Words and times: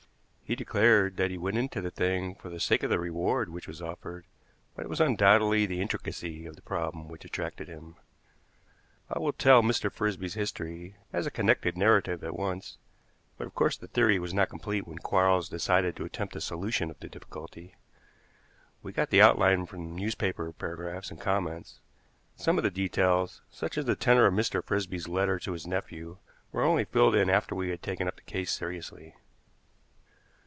He 0.51 0.55
declared 0.57 1.15
that 1.15 1.31
he 1.31 1.37
went 1.37 1.57
into 1.57 1.79
the 1.79 1.91
thing 1.91 2.35
for 2.35 2.49
the 2.49 2.59
sake 2.59 2.83
of 2.83 2.89
the 2.89 2.99
reward 2.99 3.47
which 3.47 3.69
was 3.69 3.81
offered, 3.81 4.25
but 4.75 4.83
it 4.83 4.89
was 4.89 4.99
undoubtedly 4.99 5.65
the 5.65 5.79
intricacy 5.79 6.45
of 6.45 6.57
the 6.57 6.61
problem 6.61 7.07
which 7.07 7.23
attracted 7.23 7.69
him. 7.69 7.95
I 9.09 9.17
will 9.17 9.31
tell 9.31 9.61
Mr. 9.61 9.89
Frisby's 9.89 10.33
history 10.33 10.97
as 11.13 11.25
a 11.25 11.31
connected 11.31 11.77
narrative 11.77 12.21
at 12.21 12.35
once; 12.35 12.77
but, 13.37 13.47
of 13.47 13.55
course, 13.55 13.77
the 13.77 13.87
theory 13.87 14.19
was 14.19 14.33
not 14.33 14.49
complete 14.49 14.85
when 14.85 14.97
Quarles 14.99 15.47
decided 15.47 15.95
to 15.95 16.03
attempt 16.03 16.33
the 16.33 16.41
solution 16.41 16.91
of 16.91 16.99
the 16.99 17.07
difficulty. 17.07 17.75
We 18.83 18.91
got 18.91 19.09
the 19.09 19.21
outline 19.21 19.67
from 19.67 19.95
newspaper 19.95 20.51
paragraphs 20.51 21.09
and 21.11 21.21
comments; 21.21 21.79
but 22.35 22.43
some 22.43 22.57
of 22.57 22.65
the 22.65 22.71
details, 22.71 23.41
such 23.49 23.77
as 23.77 23.85
the 23.85 23.95
tenor 23.95 24.25
of 24.25 24.33
Mr. 24.33 24.61
Frisby's 24.61 25.07
letter 25.07 25.39
to 25.39 25.53
his 25.53 25.65
nephew, 25.65 26.17
were 26.51 26.63
only 26.63 26.83
filled 26.83 27.15
in 27.15 27.29
after 27.29 27.55
we 27.55 27.69
had 27.69 27.81
taken 27.81 28.05
up 28.09 28.17
the 28.17 28.21
case 28.23 28.51
seriously. 28.51 29.15